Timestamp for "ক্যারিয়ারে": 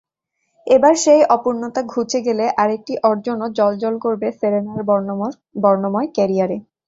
6.15-6.57